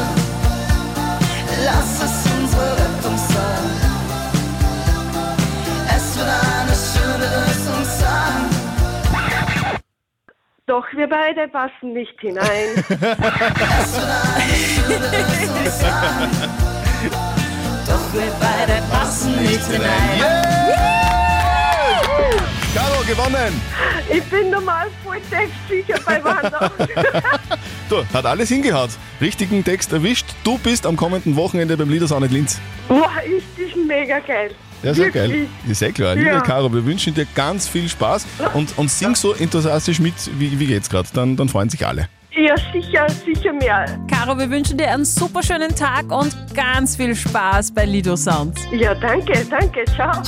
Doch 10.75 10.91
wir 10.91 11.07
beide 11.07 11.47
passen 11.47 11.93
nicht 11.93 12.19
hinein. 12.19 12.75
Doch 17.87 18.13
wir 18.13 18.29
beide 18.41 18.83
passen 18.91 19.41
nicht 19.41 19.65
hinein. 19.67 20.19
Caro, 22.75 23.05
gewonnen! 23.07 23.61
Ich 24.13 24.23
bin 24.25 24.49
normal 24.49 24.87
voll 25.05 25.21
textsicher 25.31 25.97
bei 26.05 26.21
Wanda. 26.21 26.69
Du, 27.89 28.03
hat 28.13 28.25
alles 28.25 28.49
hingehaut. 28.49 28.89
Richtigen 29.21 29.63
Text 29.63 29.93
erwischt. 29.93 30.25
Du 30.43 30.57
bist 30.57 30.85
am 30.85 30.97
kommenden 30.97 31.37
Wochenende 31.37 31.77
beim 31.77 31.89
Liedersound 31.89 32.25
in 32.25 32.31
Linz. 32.33 32.59
Boah, 32.89 33.11
ist 33.23 33.45
das 33.57 33.75
mega 33.85 34.19
geil. 34.19 34.53
Ja, 34.85 34.93
sehr 34.93 35.09
geil. 35.09 35.47
Ist 35.67 35.79
sehr 35.79 35.91
klar. 35.91 36.15
Liebe 36.15 36.27
Ja. 36.29 36.41
Caro, 36.41 36.71
wir 36.71 36.85
wünschen 36.85 37.13
dir 37.13 37.25
ganz 37.33 37.67
viel 37.67 37.89
Spaß 37.89 38.25
und, 38.53 38.77
und 38.77 38.91
sing 38.91 39.15
so 39.15 39.33
enthusiastisch 39.33 39.99
mit, 39.99 40.13
wie, 40.37 40.59
wie 40.59 40.67
geht's 40.67 40.89
gerade. 40.89 41.09
Dann, 41.13 41.35
dann 41.35 41.49
freuen 41.49 41.69
sich 41.69 41.85
alle. 41.85 42.07
Ja, 42.37 42.53
sicher, 42.73 43.07
sicher 43.25 43.53
mehr. 43.53 43.85
Caro, 44.09 44.37
wir 44.37 44.49
wünschen 44.49 44.77
dir 44.77 44.91
einen 44.91 45.05
super 45.05 45.41
schönen 45.41 45.73
Tag 45.75 46.11
und 46.11 46.35
ganz 46.53 46.97
viel 46.97 47.15
Spaß 47.15 47.71
bei 47.73 47.85
Lido 47.85 48.15
Sounds. 48.15 48.61
Ja, 48.71 48.93
danke, 48.93 49.45
danke, 49.49 49.85
ciao. 49.95 50.21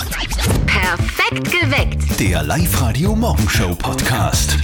Perfekt 0.66 1.52
geweckt. 1.52 2.20
Der 2.20 2.44
Live-Radio 2.44 3.16
Morgenshow 3.16 3.76
Podcast. 3.76 4.58